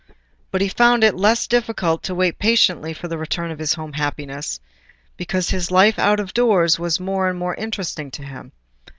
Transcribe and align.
But 0.49 0.61
he 0.61 0.67
found 0.67 1.03
it 1.03 1.11
the 1.11 1.17
less 1.19 1.45
difficult 1.45 2.01
to 2.01 2.15
wait 2.15 2.39
patiently 2.39 2.91
for 2.91 3.07
the 3.07 3.19
return 3.19 3.51
of 3.51 3.59
his 3.59 3.75
home 3.75 3.93
happiness, 3.93 4.59
because 5.15 5.51
his 5.51 5.69
life 5.69 5.99
out 5.99 6.19
of 6.19 6.33
doors 6.33 6.79
was 6.79 6.99
more 6.99 7.29
and 7.29 7.37
more 7.37 7.53
interesting 7.53 8.09
to 8.09 8.23
him. 8.23 8.51